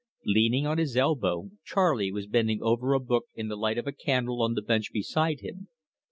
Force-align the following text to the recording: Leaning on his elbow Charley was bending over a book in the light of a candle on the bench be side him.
Leaning 0.25 0.65
on 0.65 0.79
his 0.79 0.97
elbow 0.97 1.51
Charley 1.63 2.11
was 2.11 2.25
bending 2.25 2.59
over 2.63 2.93
a 2.93 2.99
book 2.99 3.25
in 3.35 3.49
the 3.49 3.55
light 3.55 3.77
of 3.77 3.85
a 3.85 3.91
candle 3.91 4.41
on 4.41 4.55
the 4.55 4.61
bench 4.63 4.91
be 4.91 5.03
side 5.03 5.41
him. 5.41 5.67